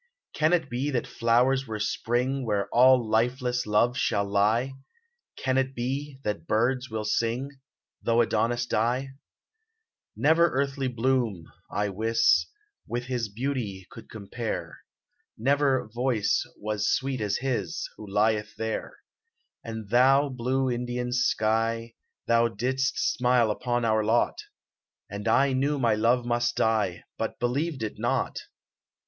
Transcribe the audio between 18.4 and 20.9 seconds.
there; And, thou blue